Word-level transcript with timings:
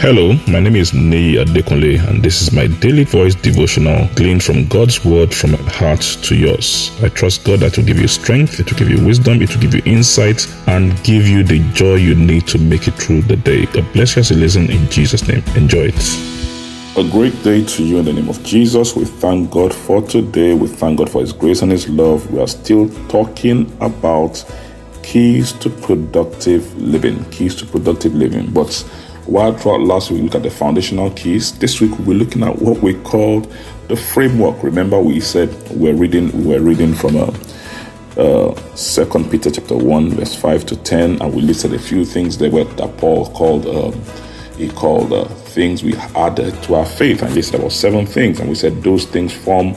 Hello, 0.00 0.34
my 0.46 0.60
name 0.60 0.76
is 0.76 0.94
Nei 0.94 1.38
Adekunle, 1.38 1.98
and 2.08 2.22
this 2.22 2.40
is 2.40 2.52
my 2.52 2.68
daily 2.68 3.02
voice 3.02 3.34
devotional 3.34 4.08
gleaned 4.14 4.44
from 4.44 4.64
God's 4.68 5.04
word 5.04 5.34
from 5.34 5.50
my 5.50 5.58
heart 5.72 6.00
to 6.22 6.36
yours. 6.36 6.92
I 7.02 7.08
trust 7.08 7.42
God 7.42 7.58
that 7.60 7.76
will 7.76 7.84
give 7.84 7.98
you 7.98 8.06
strength, 8.06 8.60
it 8.60 8.70
will 8.70 8.78
give 8.78 8.90
you 8.90 9.04
wisdom, 9.04 9.42
it 9.42 9.52
will 9.52 9.60
give 9.60 9.74
you 9.74 9.82
insight, 9.84 10.46
and 10.68 10.94
give 11.02 11.26
you 11.26 11.42
the 11.42 11.58
joy 11.72 11.96
you 11.96 12.14
need 12.14 12.46
to 12.46 12.58
make 12.58 12.86
it 12.86 12.94
through 12.94 13.22
the 13.22 13.34
day. 13.34 13.66
God 13.66 13.92
bless 13.92 14.14
you 14.14 14.20
as 14.20 14.30
you 14.30 14.36
listen 14.36 14.70
in 14.70 14.88
Jesus' 14.88 15.26
name. 15.26 15.42
Enjoy 15.56 15.90
it. 15.92 16.96
A 16.96 17.10
great 17.10 17.34
day 17.42 17.64
to 17.64 17.82
you 17.82 17.98
in 17.98 18.04
the 18.04 18.12
name 18.12 18.28
of 18.28 18.40
Jesus. 18.44 18.94
We 18.94 19.04
thank 19.04 19.50
God 19.50 19.74
for 19.74 20.00
today. 20.00 20.54
We 20.54 20.68
thank 20.68 20.98
God 20.98 21.10
for 21.10 21.22
His 21.22 21.32
grace 21.32 21.62
and 21.62 21.72
His 21.72 21.88
love. 21.88 22.30
We 22.32 22.40
are 22.40 22.46
still 22.46 22.88
talking 23.08 23.66
about 23.80 24.44
keys 25.02 25.52
to 25.54 25.68
productive 25.70 26.72
living. 26.76 27.24
Keys 27.30 27.56
to 27.56 27.66
productive 27.66 28.14
living. 28.14 28.52
But 28.52 28.70
while 29.28 29.52
throughout 29.52 29.82
last 29.82 30.10
week 30.10 30.18
we 30.18 30.22
looked 30.24 30.36
at 30.36 30.42
the 30.42 30.50
foundational 30.50 31.10
keys, 31.10 31.56
this 31.58 31.82
week 31.82 31.90
we'll 31.98 32.08
be 32.08 32.14
looking 32.14 32.42
at 32.42 32.58
what 32.60 32.82
we 32.82 32.94
called 33.02 33.52
the 33.88 33.96
framework. 33.96 34.62
Remember, 34.62 34.98
we 34.98 35.20
said 35.20 35.50
we're 35.70 35.94
reading 35.94 36.32
we 36.32 36.54
were 36.54 36.60
reading 36.60 36.94
from 36.94 37.16
a 37.16 37.34
uh, 38.16 38.74
Second 38.74 39.26
uh, 39.26 39.30
Peter 39.30 39.50
chapter 39.50 39.76
one 39.76 40.10
verse 40.10 40.34
five 40.34 40.64
to 40.66 40.76
ten, 40.76 41.20
and 41.20 41.34
we 41.34 41.42
listed 41.42 41.74
a 41.74 41.78
few 41.78 42.06
things 42.06 42.38
there 42.38 42.50
were 42.50 42.64
that 42.64 42.96
Paul 42.96 43.30
called 43.32 43.66
um, 43.66 44.02
he 44.56 44.68
called 44.70 45.12
uh, 45.12 45.26
things 45.26 45.84
we 45.84 45.94
added 46.16 46.60
to 46.64 46.76
our 46.76 46.86
faith, 46.86 47.22
and 47.22 47.44
said 47.44 47.60
about 47.60 47.72
seven 47.72 48.06
things, 48.06 48.40
and 48.40 48.48
we 48.48 48.54
said 48.54 48.82
those 48.82 49.04
things 49.04 49.32
form 49.32 49.76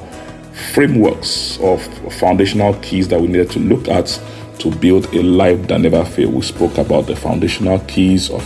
frameworks 0.73 1.59
of 1.59 1.83
foundational 2.13 2.73
keys 2.75 3.09
that 3.09 3.19
we 3.19 3.27
needed 3.27 3.49
to 3.51 3.59
look 3.59 3.89
at 3.89 4.21
to 4.59 4.71
build 4.75 5.13
a 5.13 5.21
life 5.23 5.67
that 5.67 5.81
never 5.81 6.05
fails. 6.05 6.33
We 6.33 6.41
spoke 6.41 6.77
about 6.77 7.07
the 7.07 7.15
foundational 7.15 7.79
keys 7.79 8.29
of 8.29 8.43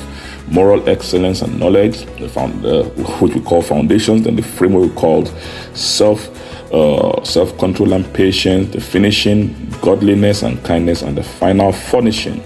moral 0.48 0.88
excellence 0.88 1.42
and 1.42 1.60
knowledge, 1.60 2.06
the 2.18 2.30
found, 2.30 2.66
uh, 2.66 2.84
which 3.20 3.34
we 3.34 3.42
call 3.42 3.62
foundations, 3.62 4.24
then 4.24 4.36
the 4.36 4.44
framework 4.44 4.96
called 4.96 5.28
self 5.74 6.30
uh, 6.72 7.24
self 7.24 7.58
control 7.58 7.94
and 7.94 8.12
patience, 8.14 8.74
the 8.74 8.82
finishing 8.82 9.56
godliness 9.82 10.44
and 10.44 10.64
kindness, 10.64 11.02
and 11.02 11.18
the 11.18 11.24
final 11.24 11.72
furnishing 11.72 12.42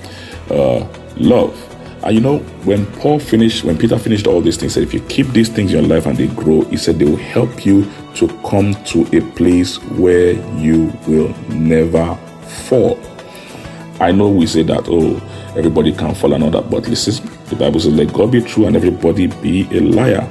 uh, 0.50 0.88
love. 1.18 1.66
And 2.04 2.16
you 2.16 2.22
know, 2.22 2.40
when 2.64 2.86
Paul 2.94 3.20
finished, 3.20 3.64
when 3.64 3.78
Peter 3.78 3.98
finished 3.98 4.28
all 4.28 4.42
these 4.42 4.56
things, 4.56 4.74
said, 4.74 4.84
if 4.84 4.94
you 4.94 5.02
keep 5.02 5.28
these 5.28 5.50
things 5.50 5.74
in 5.74 5.80
your 5.80 5.88
life 5.88 6.06
and 6.06 6.18
they 6.18 6.28
grow, 6.28 6.62
he 6.62 6.78
said 6.78 6.98
they 6.98 7.06
will 7.06 7.18
help 7.18 7.66
you 7.66 7.90
to 8.16 8.28
come 8.48 8.74
to 8.86 9.02
a 9.18 9.22
place 9.36 9.78
where 9.98 10.32
you 10.58 10.94
will 11.08 11.30
never 11.50 12.16
fall. 12.68 12.98
I 14.00 14.14
know 14.14 14.30
we 14.30 14.48
say 14.48 14.64
that, 14.64 14.86
oh, 14.88 15.18
everybody 15.58 15.92
can 15.92 16.16
fall 16.16 16.34
and 16.34 16.44
all 16.44 16.52
that, 16.52 16.70
but 16.70 16.88
listen, 16.88 17.28
the 17.50 17.56
Bible 17.56 17.80
says, 17.80 17.94
let 17.94 18.14
God 18.14 18.32
be 18.32 18.42
true 18.42 18.66
and 18.66 18.76
everybody 18.76 19.28
be 19.28 19.68
a 19.72 19.82
liar. 19.82 20.28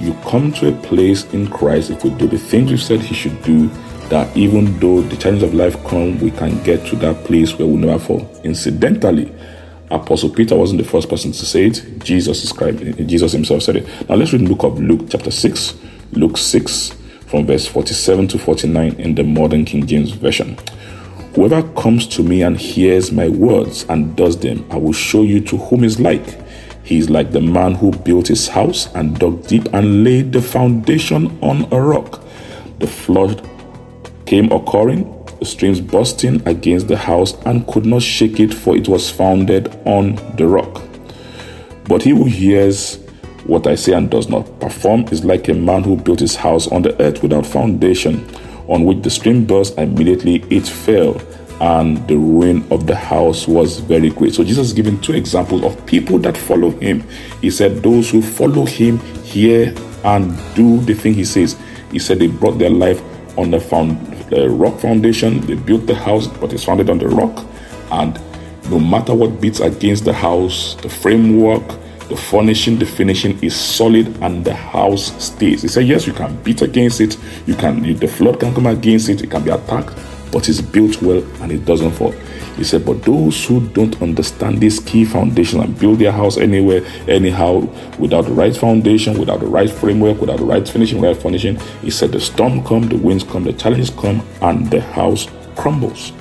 You 0.00 0.14
come 0.24 0.52
to 0.54 0.68
a 0.68 0.82
place 0.82 1.24
in 1.32 1.48
Christ 1.48 1.90
if 1.90 2.02
we 2.02 2.10
do 2.10 2.26
the 2.26 2.38
things 2.38 2.70
we 2.70 2.76
said 2.76 3.00
He 3.00 3.14
should 3.14 3.40
do, 3.42 3.68
that 4.08 4.36
even 4.36 4.78
though 4.80 5.00
the 5.00 5.16
challenges 5.16 5.44
of 5.44 5.54
life 5.54 5.82
come, 5.86 6.18
we 6.18 6.30
can 6.32 6.60
get 6.64 6.84
to 6.88 6.96
that 6.96 7.24
place 7.24 7.56
where 7.58 7.68
we 7.68 7.76
never 7.76 7.98
fall. 7.98 8.28
Incidentally, 8.42 9.32
Apostle 9.90 10.30
Peter 10.30 10.56
wasn't 10.56 10.82
the 10.82 10.88
first 10.88 11.08
person 11.08 11.32
to 11.32 11.46
say 11.46 11.66
it. 11.66 11.84
Jesus 12.02 12.40
described 12.40 12.80
it. 12.80 13.06
Jesus 13.06 13.32
himself 13.32 13.62
said 13.62 13.76
it. 13.76 14.08
Now 14.08 14.16
let's 14.16 14.32
read 14.32 14.42
the 14.42 14.54
book 14.54 14.64
of 14.64 14.80
Luke 14.80 15.06
chapter 15.08 15.30
6. 15.30 15.74
Luke 16.12 16.36
6 16.36 16.90
from 17.26 17.46
verse 17.46 17.66
47 17.66 18.28
to 18.28 18.38
49 18.38 18.92
in 18.94 19.14
the 19.14 19.24
modern 19.24 19.64
King 19.64 19.86
James 19.86 20.10
Version. 20.10 20.58
Whoever 21.34 21.62
comes 21.74 22.06
to 22.08 22.22
me 22.22 22.42
and 22.42 22.58
hears 22.58 23.10
my 23.10 23.28
words 23.28 23.86
and 23.88 24.14
does 24.16 24.38
them, 24.38 24.66
I 24.70 24.76
will 24.76 24.92
show 24.92 25.22
you 25.22 25.40
to 25.42 25.56
whom 25.56 25.84
is 25.84 25.98
like. 25.98 26.38
Is 26.92 27.08
like 27.08 27.32
the 27.32 27.40
man 27.40 27.74
who 27.74 27.90
built 27.90 28.28
his 28.28 28.48
house 28.48 28.92
and 28.94 29.18
dug 29.18 29.46
deep 29.46 29.72
and 29.72 30.04
laid 30.04 30.30
the 30.30 30.42
foundation 30.42 31.38
on 31.40 31.66
a 31.72 31.80
rock. 31.80 32.22
The 32.80 32.86
flood 32.86 33.48
came 34.26 34.52
occurring, 34.52 35.02
the 35.38 35.46
streams 35.46 35.80
bursting 35.80 36.46
against 36.46 36.88
the 36.88 36.98
house 36.98 37.32
and 37.46 37.66
could 37.66 37.86
not 37.86 38.02
shake 38.02 38.40
it, 38.40 38.52
for 38.52 38.76
it 38.76 38.88
was 38.88 39.10
founded 39.10 39.74
on 39.86 40.16
the 40.36 40.46
rock. 40.46 40.82
But 41.88 42.02
he 42.02 42.10
who 42.10 42.26
hears 42.26 42.98
what 43.46 43.66
I 43.66 43.74
say 43.74 43.94
and 43.94 44.10
does 44.10 44.28
not 44.28 44.60
perform 44.60 45.06
is 45.10 45.24
like 45.24 45.48
a 45.48 45.54
man 45.54 45.84
who 45.84 45.96
built 45.96 46.20
his 46.20 46.36
house 46.36 46.68
on 46.68 46.82
the 46.82 47.00
earth 47.02 47.22
without 47.22 47.46
foundation 47.46 48.28
on 48.68 48.84
which 48.84 49.00
the 49.02 49.10
stream 49.10 49.46
burst, 49.46 49.78
and 49.78 49.98
immediately 49.98 50.44
it 50.50 50.66
fell, 50.66 51.14
and 51.62 52.06
the 52.08 52.16
ruin 52.16 52.66
of 52.72 52.88
the 52.88 52.96
house 52.96 53.46
was 53.46 53.78
very 53.78 54.10
great. 54.10 54.34
So 54.34 54.42
Jesus 54.42 54.66
is 54.66 54.72
giving 54.72 55.00
two 55.00 55.12
examples 55.12 55.62
of 55.62 55.86
people 55.86 56.18
that 56.18 56.36
follow 56.36 56.70
him. 56.70 57.08
He 57.40 57.50
said, 57.50 57.84
Those 57.84 58.10
who 58.10 58.20
follow 58.20 58.66
him 58.66 58.98
hear 59.22 59.72
and 60.02 60.36
do 60.56 60.80
the 60.80 60.94
thing 60.94 61.14
he 61.14 61.24
says. 61.24 61.56
He 61.92 62.00
said 62.00 62.18
they 62.18 62.26
brought 62.26 62.58
their 62.58 62.70
life 62.70 63.00
on 63.38 63.52
the 63.52 63.60
found, 63.60 64.04
the 64.28 64.50
rock 64.50 64.80
foundation. 64.80 65.40
They 65.42 65.54
built 65.54 65.86
the 65.86 65.94
house, 65.94 66.26
but 66.26 66.52
it's 66.52 66.64
founded 66.64 66.90
on 66.90 66.98
the 66.98 67.08
rock. 67.08 67.46
And 67.92 68.20
no 68.68 68.80
matter 68.80 69.14
what 69.14 69.40
beats 69.40 69.60
against 69.60 70.04
the 70.04 70.12
house, 70.12 70.74
the 70.82 70.88
framework, 70.88 71.62
the 72.08 72.16
furnishing, 72.16 72.76
the 72.80 72.86
finishing 72.86 73.38
is 73.40 73.54
solid 73.54 74.08
and 74.20 74.44
the 74.44 74.54
house 74.54 75.12
stays. 75.24 75.62
He 75.62 75.68
said, 75.68 75.86
Yes, 75.86 76.08
you 76.08 76.12
can 76.12 76.34
beat 76.42 76.60
against 76.60 77.00
it, 77.00 77.16
you 77.46 77.54
can 77.54 77.82
the 77.82 78.08
flood 78.08 78.40
can 78.40 78.52
come 78.52 78.66
against 78.66 79.08
it, 79.08 79.22
it 79.22 79.30
can 79.30 79.44
be 79.44 79.50
attacked, 79.50 79.96
but 80.32 80.48
it's 80.48 80.60
built 80.60 81.00
well 81.02 81.22
and 81.42 81.52
it 81.52 81.64
doesn't 81.64 81.92
fall. 81.92 82.12
He 82.56 82.64
said, 82.64 82.84
But 82.84 83.02
those 83.02 83.44
who 83.44 83.66
don't 83.68 84.00
understand 84.02 84.60
this 84.60 84.80
key 84.80 85.04
foundation 85.04 85.60
and 85.60 85.78
build 85.78 85.98
their 85.98 86.12
house 86.12 86.36
anywhere, 86.38 86.84
anyhow, 87.06 87.60
without 87.98 88.22
the 88.24 88.32
right 88.32 88.56
foundation, 88.56 89.18
without 89.18 89.40
the 89.40 89.46
right 89.46 89.70
framework, 89.70 90.20
without 90.20 90.38
the 90.38 90.44
right 90.44 90.66
finishing, 90.66 91.00
right 91.00 91.16
furnishing, 91.16 91.58
he 91.82 91.90
said 91.90 92.12
the 92.12 92.20
storm 92.20 92.64
come, 92.64 92.88
the 92.88 92.96
winds 92.96 93.24
come, 93.24 93.44
the 93.44 93.52
challenges 93.52 93.90
come, 93.90 94.26
and 94.40 94.70
the 94.70 94.80
house 94.80 95.28
crumbles. 95.56 96.12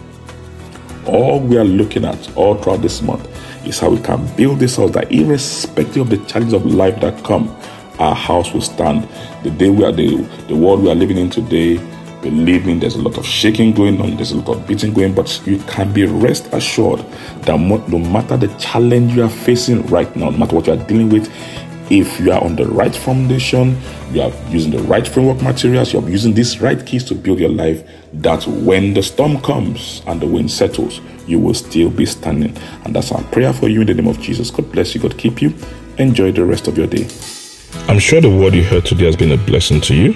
All 1.06 1.40
we 1.40 1.58
are 1.58 1.66
looking 1.66 2.06
at 2.06 2.38
all 2.38 2.56
throughout 2.56 2.82
this 2.82 3.02
month 3.02 3.28
is 3.66 3.80
how 3.80 3.90
we 3.90 4.00
can 4.02 4.26
build 4.36 4.60
this 4.60 4.78
house 4.78 4.92
that 4.92 5.12
irrespective 5.12 6.04
of 6.04 6.10
the 6.10 6.18
challenges 6.26 6.54
of 6.54 6.66
life 6.66 7.00
that 7.02 7.24
come, 7.24 7.56
our 8.00 8.16
house 8.16 8.54
will 8.54 8.62
stand. 8.62 9.08
The 9.44 9.52
day 9.52 9.70
we 9.70 9.84
are 9.84 9.92
the, 9.92 10.18
the 10.48 10.56
world 10.56 10.82
we 10.82 10.92
are 10.92 10.96
living 10.96 11.18
in 11.18 11.30
today, 11.30 11.78
believe 12.22 12.66
me, 12.66 12.78
there's 12.78 12.96
a 12.96 13.02
lot 13.02 13.18
of 13.18 13.26
shaking 13.26 13.74
going 13.74 14.00
on, 14.00 14.16
there's 14.16 14.32
a 14.32 14.38
lot 14.38 14.58
of 14.58 14.68
beating 14.68 14.94
going, 14.94 15.14
but 15.14 15.42
you 15.46 15.58
can 15.60 15.92
be 15.92 16.06
rest 16.06 16.48
assured 16.54 17.00
that 17.44 17.60
no 17.60 18.00
matter 18.00 18.38
the 18.38 18.48
challenge 18.60 19.14
you 19.14 19.24
are 19.24 19.30
facing 19.30 19.86
right 19.88 20.14
now, 20.16 20.30
no 20.30 20.38
matter 20.38 20.56
what 20.56 20.68
you 20.68 20.74
are 20.74 20.88
dealing 20.88 21.10
with, 21.10 21.32
if 21.92 22.20
you 22.22 22.32
are 22.32 22.42
on 22.42 22.56
the 22.56 22.66
right 22.68 22.96
foundation, 22.96 23.78
you 24.14 24.22
are 24.22 24.32
using 24.50 24.72
the 24.72 24.82
right 24.84 25.06
framework 25.06 25.42
materials, 25.42 25.92
you're 25.92 26.08
using 26.10 26.34
these 26.34 26.62
right 26.62 26.86
keys 26.86 27.04
to 27.04 27.16
build 27.16 27.40
your 27.40 27.50
life, 27.50 27.84
that 28.14 28.48
when 28.48 28.94
the 28.94 29.04
storm 29.04 29.42
comes 29.42 30.02
and 30.08 30.22
the 30.22 30.28
wind 30.28 30.50
settles, 30.50 31.02
you 31.28 31.38
will 31.38 31.54
still 31.54 31.90
be 31.90 32.06
standing. 32.06 32.58
And 32.86 32.96
that's 32.96 33.12
our 33.12 33.22
prayer 33.26 33.52
for 33.52 33.68
you 33.68 33.82
in 33.82 33.88
the 33.88 33.94
name 33.94 34.08
of 34.08 34.22
Jesus. 34.22 34.52
God 34.52 34.72
bless 34.72 34.96
you, 34.96 35.02
God 35.02 35.18
keep 35.18 35.42
you. 35.42 35.54
Enjoy 35.98 36.32
the 36.32 36.46
rest 36.46 36.70
of 36.70 36.78
your 36.78 36.88
day. 36.88 37.08
I'm 37.90 38.00
sure 38.00 38.22
the 38.22 38.30
word 38.30 38.54
you 38.54 38.64
heard 38.64 38.86
today 38.86 39.06
has 39.06 39.18
been 39.18 39.32
a 39.34 39.38
blessing 39.38 39.82
to 39.82 39.94
you. 39.94 40.16